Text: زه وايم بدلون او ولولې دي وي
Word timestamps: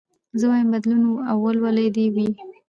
زه 0.39 0.45
وايم 0.49 0.69
بدلون 0.75 1.01
او 1.29 1.37
ولولې 1.45 1.87
دي 1.95 2.05
وي 2.15 2.27